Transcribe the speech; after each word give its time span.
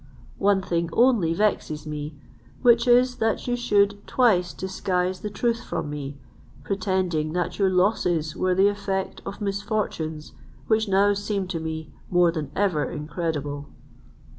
One 0.39 0.63
thing 0.63 0.89
only 0.93 1.31
vexes 1.35 1.85
me, 1.85 2.15
which 2.63 2.87
is, 2.87 3.17
that 3.17 3.45
you 3.45 3.55
should 3.55 3.99
twice 4.07 4.51
disguise 4.51 5.19
the 5.19 5.29
truth 5.29 5.63
from 5.63 5.91
me, 5.91 6.17
pretending 6.63 7.33
that 7.33 7.59
your 7.59 7.69
losses 7.69 8.35
were 8.35 8.55
the 8.55 8.67
effect 8.67 9.21
of 9.27 9.39
misfortunes 9.41 10.31
which 10.65 10.87
now 10.89 11.13
seem 11.13 11.45
to 11.49 11.59
me 11.59 11.93
more 12.09 12.31
than 12.31 12.49
ever 12.55 12.83
incredible. 12.83 13.67